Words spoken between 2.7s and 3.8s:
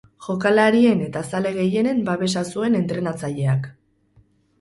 entrenatzaileak.